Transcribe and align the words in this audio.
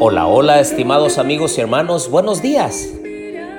Hola, 0.00 0.28
hola, 0.28 0.60
estimados 0.60 1.18
amigos 1.18 1.58
y 1.58 1.60
hermanos, 1.60 2.08
buenos 2.08 2.40
días. 2.40 2.88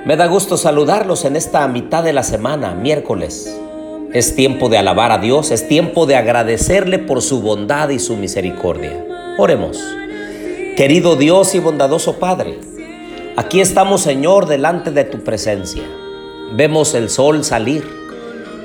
Me 0.06 0.16
da 0.16 0.24
gusto 0.26 0.56
saludarlos 0.56 1.26
en 1.26 1.36
esta 1.36 1.68
mitad 1.68 2.02
de 2.02 2.14
la 2.14 2.22
semana, 2.22 2.74
miércoles. 2.74 3.54
Es 4.14 4.34
tiempo 4.34 4.70
de 4.70 4.78
alabar 4.78 5.12
a 5.12 5.18
Dios, 5.18 5.50
es 5.50 5.68
tiempo 5.68 6.06
de 6.06 6.16
agradecerle 6.16 6.98
por 6.98 7.20
su 7.20 7.42
bondad 7.42 7.90
y 7.90 7.98
su 7.98 8.16
misericordia. 8.16 9.04
Oremos. 9.36 9.84
Querido 10.78 11.16
Dios 11.16 11.54
y 11.54 11.58
bondadoso 11.58 12.14
Padre, 12.14 12.58
aquí 13.36 13.60
estamos, 13.60 14.00
Señor, 14.00 14.46
delante 14.46 14.92
de 14.92 15.04
tu 15.04 15.18
presencia. 15.22 15.82
Vemos 16.54 16.94
el 16.94 17.10
sol 17.10 17.44
salir. 17.44 17.84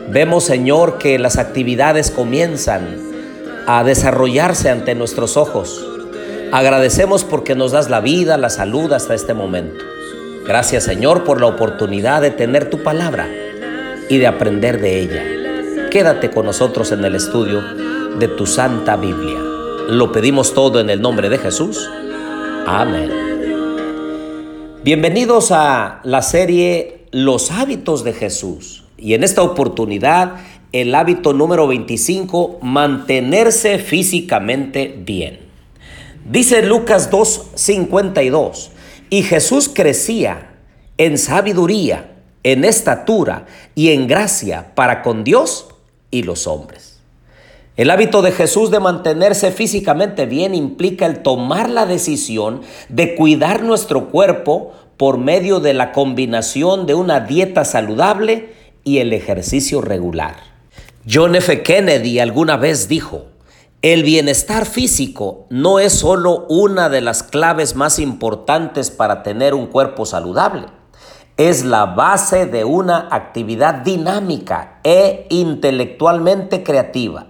Vemos, 0.09 0.45
Señor, 0.45 0.97
que 0.97 1.19
las 1.19 1.37
actividades 1.37 2.09
comienzan 2.09 2.87
a 3.67 3.83
desarrollarse 3.83 4.69
ante 4.69 4.95
nuestros 4.95 5.35
ojos. 5.35 5.85
Agradecemos 6.51 7.23
porque 7.23 7.55
nos 7.55 7.71
das 7.71 7.89
la 7.89 7.99
vida, 7.99 8.37
la 8.37 8.49
salud 8.49 8.91
hasta 8.93 9.13
este 9.13 9.33
momento. 9.33 9.83
Gracias 10.45 10.83
Señor 10.83 11.23
por 11.23 11.41
la 11.41 11.47
oportunidad 11.47 12.21
de 12.21 12.31
tener 12.31 12.69
tu 12.69 12.83
palabra 12.83 13.27
y 14.09 14.17
de 14.17 14.27
aprender 14.27 14.79
de 14.79 14.99
ella. 14.99 15.89
Quédate 15.89 16.29
con 16.29 16.45
nosotros 16.45 16.91
en 16.91 17.03
el 17.03 17.15
estudio 17.15 17.61
de 18.19 18.27
tu 18.27 18.45
Santa 18.45 18.95
Biblia. 18.95 19.39
Lo 19.89 20.11
pedimos 20.11 20.53
todo 20.53 20.79
en 20.79 20.89
el 20.89 21.01
nombre 21.01 21.29
de 21.29 21.37
Jesús. 21.37 21.89
Amén. 22.65 23.11
Bienvenidos 24.83 25.51
a 25.51 25.99
la 26.03 26.21
serie 26.21 27.05
Los 27.11 27.51
hábitos 27.51 28.03
de 28.03 28.13
Jesús. 28.13 28.83
Y 28.97 29.13
en 29.13 29.23
esta 29.23 29.41
oportunidad, 29.41 30.35
el 30.71 30.93
hábito 30.93 31.33
número 31.33 31.67
25, 31.67 32.59
mantenerse 32.61 33.79
físicamente 33.79 34.95
bien. 35.05 35.44
Dice 36.25 36.63
Lucas 36.63 37.11
2:52, 37.11 38.71
y 39.11 39.21
Jesús 39.21 39.69
crecía 39.71 40.55
en 40.97 41.19
sabiduría, 41.19 42.15
en 42.41 42.65
estatura 42.65 43.45
y 43.75 43.91
en 43.91 44.07
gracia 44.07 44.73
para 44.73 45.03
con 45.03 45.23
Dios 45.23 45.67
y 46.09 46.23
los 46.23 46.47
hombres. 46.47 46.99
El 47.77 47.91
hábito 47.91 48.23
de 48.23 48.31
Jesús 48.31 48.71
de 48.71 48.79
mantenerse 48.79 49.51
físicamente 49.51 50.25
bien 50.25 50.55
implica 50.55 51.05
el 51.05 51.19
tomar 51.21 51.69
la 51.69 51.85
decisión 51.85 52.61
de 52.89 53.13
cuidar 53.13 53.61
nuestro 53.61 54.09
cuerpo 54.09 54.73
por 54.97 55.19
medio 55.19 55.59
de 55.59 55.75
la 55.75 55.91
combinación 55.91 56.87
de 56.87 56.95
una 56.95 57.19
dieta 57.19 57.65
saludable 57.65 58.53
y 58.83 58.97
el 58.97 59.13
ejercicio 59.13 59.79
regular. 59.79 60.37
John 61.07 61.35
F. 61.35 61.61
Kennedy 61.61 62.17
alguna 62.17 62.57
vez 62.57 62.87
dijo, 62.87 63.27
el 63.93 64.01
bienestar 64.01 64.65
físico 64.65 65.45
no 65.51 65.77
es 65.77 65.93
solo 65.93 66.47
una 66.49 66.89
de 66.89 67.01
las 67.01 67.21
claves 67.21 67.75
más 67.75 67.99
importantes 67.99 68.89
para 68.89 69.21
tener 69.21 69.53
un 69.53 69.67
cuerpo 69.67 70.07
saludable, 70.07 70.65
es 71.37 71.63
la 71.63 71.85
base 71.85 72.47
de 72.47 72.65
una 72.65 73.09
actividad 73.11 73.75
dinámica 73.75 74.79
e 74.83 75.27
intelectualmente 75.29 76.63
creativa. 76.63 77.27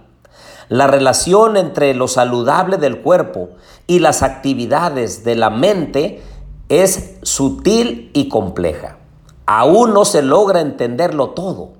La 0.70 0.86
relación 0.86 1.58
entre 1.58 1.92
lo 1.92 2.08
saludable 2.08 2.78
del 2.78 3.02
cuerpo 3.02 3.50
y 3.86 3.98
las 3.98 4.22
actividades 4.22 5.24
de 5.24 5.34
la 5.34 5.50
mente 5.50 6.22
es 6.70 7.16
sutil 7.20 8.10
y 8.14 8.30
compleja. 8.30 8.96
Aún 9.44 9.92
no 9.92 10.06
se 10.06 10.22
logra 10.22 10.62
entenderlo 10.62 11.32
todo, 11.32 11.74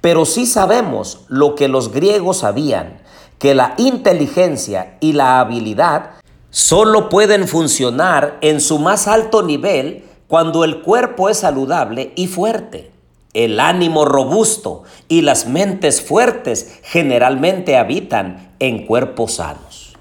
pero 0.00 0.24
sí 0.24 0.46
sabemos 0.46 1.26
lo 1.28 1.54
que 1.54 1.68
los 1.68 1.92
griegos 1.92 2.38
sabían, 2.38 3.05
que 3.38 3.54
la 3.54 3.74
inteligencia 3.76 4.96
y 5.00 5.12
la 5.12 5.40
habilidad 5.40 6.10
solo 6.50 7.08
pueden 7.08 7.48
funcionar 7.48 8.38
en 8.40 8.60
su 8.60 8.78
más 8.78 9.08
alto 9.08 9.42
nivel 9.42 10.04
cuando 10.28 10.64
el 10.64 10.82
cuerpo 10.82 11.28
es 11.28 11.38
saludable 11.38 12.12
y 12.16 12.26
fuerte. 12.26 12.90
El 13.34 13.60
ánimo 13.60 14.06
robusto 14.06 14.84
y 15.08 15.20
las 15.20 15.46
mentes 15.46 16.00
fuertes 16.00 16.80
generalmente 16.82 17.76
habitan 17.76 18.54
en 18.58 18.86
cuerpos 18.86 19.34
sanos. 19.34 19.94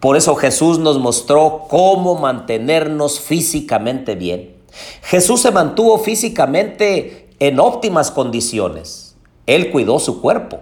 Por 0.00 0.16
eso 0.16 0.34
Jesús 0.36 0.78
nos 0.78 0.98
mostró 0.98 1.66
cómo 1.68 2.14
mantenernos 2.14 3.20
físicamente 3.20 4.14
bien. 4.14 4.56
Jesús 5.02 5.42
se 5.42 5.50
mantuvo 5.50 5.98
físicamente 5.98 7.28
en 7.38 7.60
óptimas 7.60 8.10
condiciones. 8.10 9.16
Él 9.46 9.70
cuidó 9.70 9.98
su 9.98 10.20
cuerpo. 10.20 10.60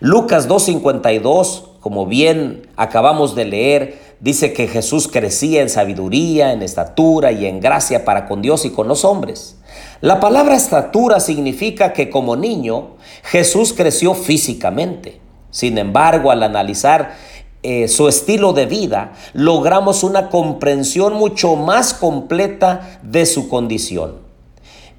Lucas 0.00 0.48
2.52, 0.48 1.62
como 1.80 2.06
bien 2.06 2.66
acabamos 2.76 3.34
de 3.34 3.44
leer, 3.44 3.98
dice 4.20 4.52
que 4.52 4.68
Jesús 4.68 5.08
crecía 5.08 5.62
en 5.62 5.68
sabiduría, 5.68 6.52
en 6.52 6.62
estatura 6.62 7.32
y 7.32 7.46
en 7.46 7.60
gracia 7.60 8.04
para 8.04 8.26
con 8.26 8.42
Dios 8.42 8.64
y 8.64 8.70
con 8.70 8.88
los 8.88 9.04
hombres. 9.04 9.56
La 10.00 10.20
palabra 10.20 10.54
estatura 10.54 11.20
significa 11.20 11.92
que 11.92 12.10
como 12.10 12.36
niño 12.36 12.96
Jesús 13.24 13.72
creció 13.72 14.14
físicamente. 14.14 15.20
Sin 15.50 15.78
embargo, 15.78 16.30
al 16.30 16.42
analizar 16.42 17.16
eh, 17.62 17.88
su 17.88 18.08
estilo 18.08 18.52
de 18.52 18.66
vida, 18.66 19.12
logramos 19.32 20.04
una 20.04 20.28
comprensión 20.28 21.14
mucho 21.14 21.56
más 21.56 21.94
completa 21.94 22.98
de 23.02 23.24
su 23.24 23.48
condición. 23.48 24.16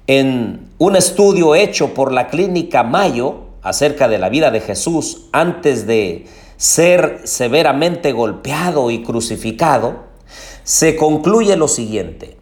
En 0.08 0.68
un 0.78 0.96
estudio 0.96 1.54
hecho 1.54 1.94
por 1.94 2.12
la 2.12 2.28
clínica 2.28 2.82
Mayo, 2.82 3.45
acerca 3.66 4.06
de 4.06 4.18
la 4.18 4.28
vida 4.28 4.52
de 4.52 4.60
Jesús 4.60 5.26
antes 5.32 5.88
de 5.88 6.26
ser 6.56 7.22
severamente 7.24 8.12
golpeado 8.12 8.92
y 8.92 9.02
crucificado, 9.02 10.04
se 10.62 10.94
concluye 10.94 11.56
lo 11.56 11.66
siguiente. 11.66 12.36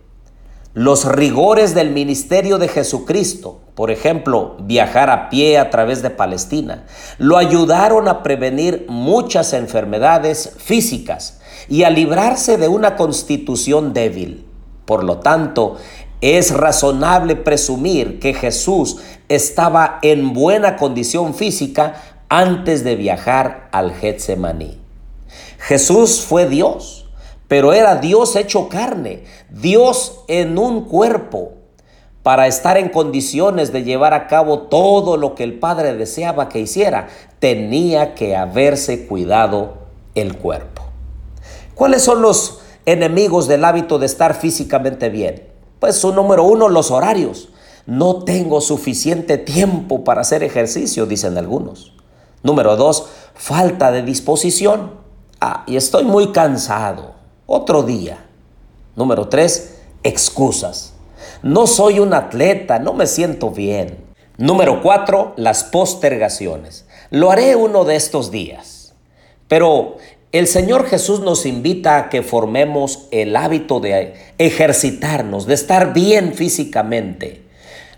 Los 0.74 1.06
rigores 1.06 1.74
del 1.74 1.92
ministerio 1.92 2.58
de 2.58 2.68
Jesucristo, 2.68 3.60
por 3.74 3.90
ejemplo, 3.90 4.56
viajar 4.60 5.08
a 5.08 5.30
pie 5.30 5.56
a 5.56 5.70
través 5.70 6.02
de 6.02 6.10
Palestina, 6.10 6.84
lo 7.16 7.38
ayudaron 7.38 8.06
a 8.06 8.22
prevenir 8.22 8.84
muchas 8.88 9.54
enfermedades 9.54 10.56
físicas 10.58 11.40
y 11.70 11.84
a 11.84 11.90
librarse 11.90 12.58
de 12.58 12.68
una 12.68 12.96
constitución 12.96 13.94
débil. 13.94 14.46
Por 14.84 15.04
lo 15.04 15.20
tanto, 15.20 15.76
es 16.24 16.52
razonable 16.52 17.36
presumir 17.36 18.18
que 18.18 18.32
Jesús 18.32 18.96
estaba 19.28 19.98
en 20.00 20.32
buena 20.32 20.78
condición 20.78 21.34
física 21.34 22.00
antes 22.30 22.82
de 22.82 22.96
viajar 22.96 23.68
al 23.72 23.92
Getsemaní. 23.92 24.80
Jesús 25.58 26.24
fue 26.26 26.48
Dios, 26.48 27.10
pero 27.46 27.74
era 27.74 27.96
Dios 27.96 28.36
hecho 28.36 28.70
carne, 28.70 29.24
Dios 29.50 30.24
en 30.26 30.56
un 30.56 30.86
cuerpo, 30.86 31.52
para 32.22 32.46
estar 32.46 32.78
en 32.78 32.88
condiciones 32.88 33.70
de 33.70 33.84
llevar 33.84 34.14
a 34.14 34.26
cabo 34.26 34.60
todo 34.60 35.18
lo 35.18 35.34
que 35.34 35.44
el 35.44 35.58
Padre 35.58 35.94
deseaba 35.94 36.48
que 36.48 36.58
hiciera, 36.58 37.08
tenía 37.38 38.14
que 38.14 38.34
haberse 38.34 39.06
cuidado 39.06 39.74
el 40.14 40.38
cuerpo. 40.38 40.84
¿Cuáles 41.74 42.00
son 42.00 42.22
los 42.22 42.60
enemigos 42.86 43.46
del 43.46 43.62
hábito 43.62 43.98
de 43.98 44.06
estar 44.06 44.34
físicamente 44.34 45.10
bien? 45.10 45.53
Pues 45.84 45.96
su 45.96 46.14
número 46.14 46.44
uno, 46.44 46.70
los 46.70 46.90
horarios. 46.90 47.50
No 47.84 48.24
tengo 48.24 48.62
suficiente 48.62 49.36
tiempo 49.36 50.02
para 50.02 50.22
hacer 50.22 50.42
ejercicio, 50.42 51.04
dicen 51.04 51.36
algunos. 51.36 51.92
Número 52.42 52.74
dos, 52.76 53.08
falta 53.34 53.92
de 53.92 54.00
disposición. 54.00 54.92
Ah, 55.42 55.62
y 55.66 55.76
estoy 55.76 56.04
muy 56.04 56.32
cansado. 56.32 57.16
Otro 57.44 57.82
día. 57.82 58.24
Número 58.96 59.28
tres, 59.28 59.74
excusas. 60.02 60.94
No 61.42 61.66
soy 61.66 62.00
un 62.00 62.14
atleta, 62.14 62.78
no 62.78 62.94
me 62.94 63.06
siento 63.06 63.50
bien. 63.50 64.06
Número 64.38 64.80
cuatro, 64.80 65.34
las 65.36 65.64
postergaciones. 65.64 66.86
Lo 67.10 67.30
haré 67.30 67.56
uno 67.56 67.84
de 67.84 67.96
estos 67.96 68.30
días. 68.30 68.94
Pero 69.48 69.98
el 70.34 70.48
Señor 70.48 70.86
Jesús 70.86 71.20
nos 71.20 71.46
invita 71.46 71.96
a 71.96 72.08
que 72.08 72.24
formemos 72.24 73.06
el 73.12 73.36
hábito 73.36 73.78
de 73.78 74.14
ejercitarnos, 74.38 75.46
de 75.46 75.54
estar 75.54 75.94
bien 75.94 76.34
físicamente, 76.34 77.42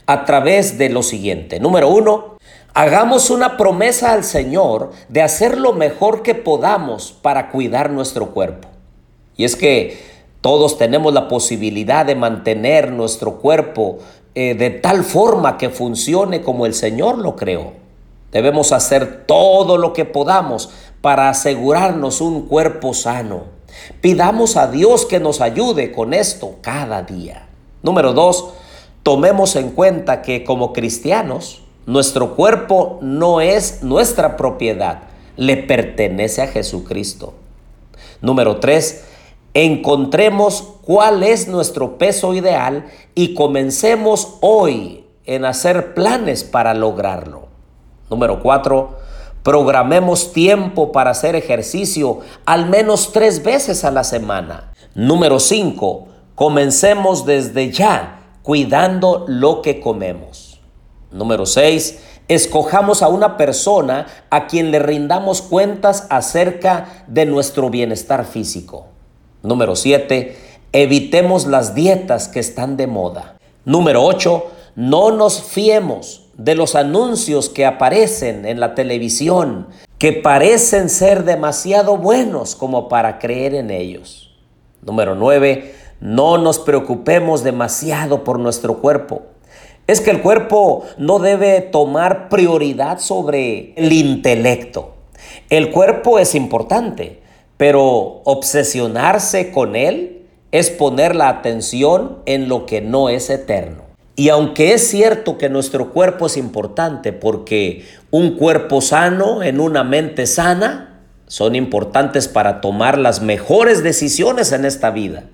a 0.05 0.27
través 0.27 0.77
de 0.77 0.91
lo 0.91 1.03
siguiente. 1.03 1.61
Número 1.61 1.88
uno, 1.88 2.37
hagamos 2.75 3.31
una 3.31 3.56
promesa 3.56 4.12
al 4.12 4.23
Señor 4.23 4.91
de 5.09 5.23
hacer 5.23 5.56
lo 5.56 5.73
mejor 5.73 6.23
que 6.23 6.35
podamos 6.35 7.11
para 7.23 7.49
cuidar 7.49 7.88
nuestro 7.91 8.33
cuerpo. 8.33 8.69
Y 9.38 9.44
es 9.44 9.56
que 9.56 9.99
todos 10.43 10.77
tenemos 10.77 11.15
la 11.15 11.29
posibilidad 11.29 12.05
de 12.05 12.17
mantener 12.17 12.93
nuestro 12.93 13.38
cuerpo 13.38 13.97
eh, 14.35 14.55
de 14.55 14.69
tal 14.69 15.05
forma 15.05 15.56
que 15.56 15.71
funcione 15.71 16.43
como 16.43 16.67
el 16.67 16.75
Señor 16.75 17.17
lo 17.17 17.35
creó. 17.35 17.86
Debemos 18.37 18.73
hacer 18.73 19.25
todo 19.25 19.79
lo 19.79 19.94
que 19.94 20.05
podamos 20.05 20.69
para 21.00 21.31
asegurarnos 21.31 22.21
un 22.21 22.43
cuerpo 22.43 22.93
sano. 22.93 23.44
Pidamos 24.03 24.59
a 24.59 24.67
Dios 24.67 25.06
que 25.06 25.21
nos 25.21 25.41
ayude 25.41 25.91
con 25.91 26.12
esto 26.12 26.56
cada 26.61 27.00
día. 27.00 27.49
Número 27.83 28.12
dos, 28.12 28.50
tomemos 29.03 29.56
en 29.56 29.71
cuenta 29.71 30.21
que 30.21 30.44
como 30.44 30.75
cristianos, 30.75 31.62
nuestro 31.87 32.37
cuerpo 32.37 32.99
no 33.00 33.41
es 33.41 33.83
nuestra 33.83 34.37
propiedad, 34.37 35.05
le 35.38 35.56
pertenece 35.56 36.43
a 36.43 36.49
Jesucristo. 36.49 37.33
Número 38.21 38.61
tres, 38.61 39.05
encontremos 39.55 40.75
cuál 40.83 41.23
es 41.23 41.49
nuestro 41.49 41.97
peso 41.97 42.35
ideal 42.35 42.85
y 43.15 43.33
comencemos 43.33 44.35
hoy 44.43 45.06
en 45.25 45.47
hacer 45.47 45.94
planes 45.94 46.44
para 46.44 46.75
lograrlo. 46.75 47.45
Número 48.08 48.41
cuatro, 48.43 48.99
programemos 49.43 50.32
tiempo 50.32 50.93
para 50.93 51.11
hacer 51.11 51.37
ejercicio 51.37 52.20
al 52.44 52.67
menos 52.67 53.12
tres 53.12 53.43
veces 53.43 53.85
a 53.85 53.91
la 53.91 54.05
semana. 54.05 54.73
Número 54.94 55.41
cinco, 55.41 56.08
comencemos 56.35 57.26
desde 57.26 57.70
ya 57.70 58.20
cuidando 58.43 59.25
lo 59.29 59.62
que 59.62 59.81
comemos. 59.81 60.61
Número 61.11 61.47
seis, 61.47 62.00
escojamos 62.29 63.03
a 63.03 63.08
una 63.08 63.37
persona 63.37 64.06
a 64.31 64.47
quien 64.47 64.70
le 64.70 64.79
rindamos 64.79 65.43
cuentas 65.43 66.06
acerca 66.11 67.05
de 67.06 67.26
nuestro 67.26 67.70
bienestar 67.70 68.25
físico. 68.25 68.87
Número 69.43 69.76
siete, 69.76 70.37
evitemos 70.73 71.47
las 71.47 71.75
dietas 71.75 72.29
que 72.29 72.41
están 72.41 72.76
de 72.76 72.87
moda. 72.87 73.37
Número 73.64 74.02
ocho, 74.02 74.47
no 74.75 75.11
nos 75.11 75.43
fiemos 75.43 76.25
de 76.37 76.55
los 76.55 76.75
anuncios 76.75 77.49
que 77.49 77.65
aparecen 77.65 78.44
en 78.44 78.61
la 78.61 78.75
televisión, 78.75 79.69
que 79.99 80.12
parecen 80.12 80.91
ser 80.91 81.25
demasiado 81.25 81.97
buenos 81.97 82.55
como 82.55 82.88
para 82.88 83.19
creer 83.19 83.55
en 83.55 83.71
ellos. 83.71 84.35
Número 84.83 85.15
9. 85.15 85.75
No 86.00 86.37
nos 86.37 86.59
preocupemos 86.59 87.43
demasiado 87.43 88.23
por 88.23 88.38
nuestro 88.38 88.79
cuerpo. 88.79 89.23
Es 89.87 90.00
que 90.00 90.11
el 90.11 90.21
cuerpo 90.21 90.85
no 90.99 91.19
debe 91.19 91.61
tomar 91.61 92.29
prioridad 92.29 92.99
sobre 92.99 93.73
el 93.77 93.93
intelecto. 93.93 94.94
El 95.49 95.71
cuerpo 95.71 96.19
es 96.19 96.35
importante, 96.35 97.23
pero 97.56 98.21
obsesionarse 98.25 99.53
con 99.53 99.75
él 99.75 100.27
es 100.53 100.71
poner 100.71 101.17
la 101.17 101.29
atención 101.29 102.19
en 102.27 102.49
lo 102.49 102.67
que 102.67 102.83
no 102.83 103.09
es 103.09 103.31
eterno. 103.31 103.86
Y 104.16 104.30
aunque 104.30 104.72
es 104.72 104.88
cierto 104.88 105.36
que 105.36 105.50
nuestro 105.50 105.92
cuerpo 105.92 106.26
es 106.26 106.38
importante 106.38 107.12
porque 107.12 107.86
un 108.10 108.36
cuerpo 108.36 108.80
sano 108.80 109.42
en 109.42 109.60
una 109.60 109.84
mente 109.84 110.26
sana 110.26 111.02
son 111.26 111.54
importantes 111.54 112.26
para 112.26 112.62
tomar 112.62 112.96
las 112.96 113.20
mejores 113.20 113.82
decisiones 113.82 114.52
en 114.52 114.64
esta 114.64 114.90
vida, 114.90 115.24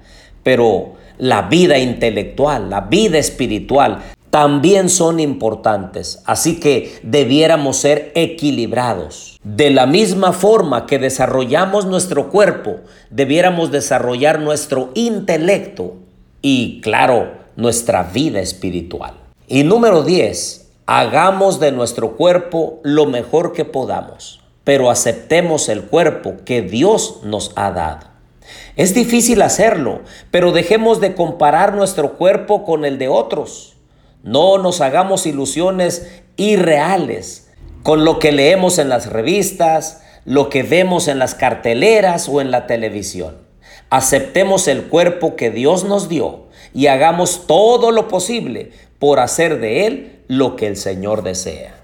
pero 0.42 0.94
la 1.18 1.42
vida 1.42 1.78
intelectual, 1.78 2.70
la 2.70 2.80
vida 2.82 3.18
espiritual 3.18 4.02
también 4.30 4.88
son 4.88 5.20
importantes, 5.20 6.22
así 6.24 6.58
que 6.58 6.98
debiéramos 7.02 7.76
ser 7.76 8.10
equilibrados. 8.14 9.38
De 9.44 9.70
la 9.70 9.86
misma 9.86 10.32
forma 10.32 10.86
que 10.86 10.98
desarrollamos 10.98 11.84
nuestro 11.84 12.30
cuerpo, 12.30 12.76
debiéramos 13.10 13.70
desarrollar 13.70 14.40
nuestro 14.40 14.90
intelecto. 14.94 15.96
Y 16.40 16.80
claro, 16.80 17.41
nuestra 17.56 18.02
vida 18.02 18.40
espiritual. 18.40 19.14
Y 19.46 19.64
número 19.64 20.02
10, 20.02 20.70
hagamos 20.86 21.60
de 21.60 21.72
nuestro 21.72 22.16
cuerpo 22.16 22.80
lo 22.82 23.06
mejor 23.06 23.52
que 23.52 23.64
podamos, 23.64 24.40
pero 24.64 24.90
aceptemos 24.90 25.68
el 25.68 25.82
cuerpo 25.82 26.36
que 26.44 26.62
Dios 26.62 27.20
nos 27.24 27.52
ha 27.56 27.70
dado. 27.70 28.06
Es 28.76 28.94
difícil 28.94 29.42
hacerlo, 29.42 30.00
pero 30.30 30.52
dejemos 30.52 31.00
de 31.00 31.14
comparar 31.14 31.74
nuestro 31.74 32.14
cuerpo 32.14 32.64
con 32.64 32.84
el 32.84 32.98
de 32.98 33.08
otros. 33.08 33.76
No 34.22 34.58
nos 34.58 34.80
hagamos 34.80 35.26
ilusiones 35.26 36.22
irreales 36.36 37.50
con 37.82 38.04
lo 38.04 38.18
que 38.18 38.32
leemos 38.32 38.78
en 38.78 38.88
las 38.88 39.06
revistas, 39.06 40.02
lo 40.24 40.48
que 40.48 40.62
vemos 40.62 41.08
en 41.08 41.18
las 41.18 41.34
carteleras 41.34 42.28
o 42.28 42.40
en 42.40 42.50
la 42.50 42.66
televisión. 42.66 43.36
Aceptemos 43.90 44.68
el 44.68 44.84
cuerpo 44.84 45.36
que 45.36 45.50
Dios 45.50 45.84
nos 45.84 46.08
dio 46.08 46.41
y 46.74 46.86
hagamos 46.86 47.46
todo 47.46 47.90
lo 47.90 48.08
posible 48.08 48.72
por 48.98 49.20
hacer 49.20 49.60
de 49.60 49.86
Él 49.86 50.20
lo 50.28 50.56
que 50.56 50.66
el 50.66 50.76
Señor 50.76 51.22
desea. 51.22 51.74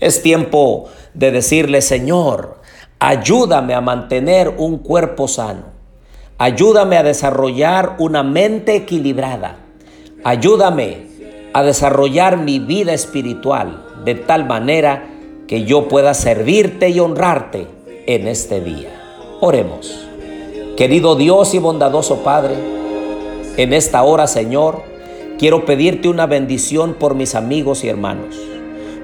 Es 0.00 0.22
tiempo 0.22 0.88
de 1.14 1.30
decirle, 1.30 1.80
Señor, 1.80 2.56
ayúdame 2.98 3.74
a 3.74 3.80
mantener 3.80 4.48
un 4.58 4.78
cuerpo 4.78 5.28
sano. 5.28 5.64
Ayúdame 6.38 6.96
a 6.96 7.02
desarrollar 7.02 7.96
una 7.98 8.22
mente 8.22 8.74
equilibrada. 8.74 9.58
Ayúdame 10.24 11.06
a 11.52 11.62
desarrollar 11.62 12.38
mi 12.38 12.58
vida 12.58 12.92
espiritual 12.92 13.84
de 14.04 14.14
tal 14.14 14.46
manera 14.46 15.08
que 15.46 15.64
yo 15.64 15.88
pueda 15.88 16.14
servirte 16.14 16.88
y 16.88 16.98
honrarte 16.98 17.66
en 18.06 18.26
este 18.26 18.60
día. 18.60 18.90
Oremos. 19.40 20.06
Querido 20.76 21.14
Dios 21.14 21.54
y 21.54 21.58
bondadoso 21.58 22.24
Padre, 22.24 22.56
en 23.56 23.72
esta 23.72 24.02
hora, 24.02 24.26
Señor, 24.26 24.82
quiero 25.38 25.64
pedirte 25.64 26.08
una 26.08 26.26
bendición 26.26 26.94
por 26.94 27.14
mis 27.14 27.34
amigos 27.34 27.84
y 27.84 27.88
hermanos. 27.88 28.36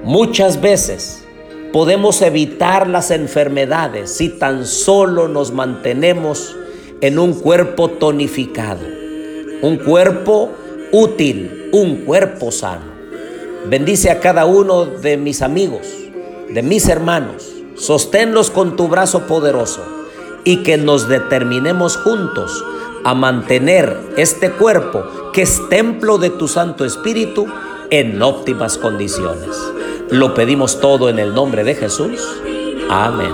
Muchas 0.03 0.61
veces 0.61 1.23
podemos 1.71 2.21
evitar 2.21 2.87
las 2.87 3.11
enfermedades 3.11 4.11
si 4.11 4.29
tan 4.29 4.65
solo 4.65 5.27
nos 5.27 5.51
mantenemos 5.51 6.55
en 7.01 7.19
un 7.19 7.33
cuerpo 7.33 7.89
tonificado, 7.89 8.81
un 9.61 9.77
cuerpo 9.77 10.51
útil, 10.91 11.69
un 11.71 11.97
cuerpo 12.05 12.51
sano. 12.51 12.99
Bendice 13.67 14.09
a 14.09 14.19
cada 14.19 14.45
uno 14.45 14.85
de 14.85 15.17
mis 15.17 15.41
amigos, 15.41 15.87
de 16.49 16.63
mis 16.63 16.87
hermanos. 16.87 17.51
Sosténlos 17.75 18.49
con 18.49 18.75
tu 18.75 18.87
brazo 18.87 19.27
poderoso 19.27 19.81
y 20.43 20.63
que 20.63 20.77
nos 20.77 21.07
determinemos 21.07 21.97
juntos 21.97 22.63
a 23.03 23.13
mantener 23.13 23.97
este 24.17 24.51
cuerpo 24.51 25.03
que 25.33 25.43
es 25.43 25.61
templo 25.69 26.17
de 26.17 26.29
tu 26.29 26.47
Santo 26.47 26.85
Espíritu 26.85 27.47
en 27.89 28.21
óptimas 28.21 28.77
condiciones. 28.77 29.49
Lo 30.09 30.33
pedimos 30.33 30.79
todo 30.79 31.09
en 31.09 31.19
el 31.19 31.33
nombre 31.33 31.63
de 31.63 31.75
Jesús. 31.75 32.21
Amén. 32.89 33.29